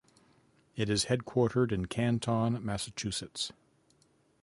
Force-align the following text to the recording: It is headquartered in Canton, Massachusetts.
It 0.75 0.89
is 0.89 1.05
headquartered 1.05 1.71
in 1.71 1.85
Canton, 1.85 2.65
Massachusetts. 2.65 3.51